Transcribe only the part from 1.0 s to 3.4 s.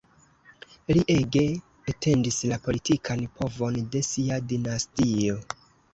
ege etendis la politikan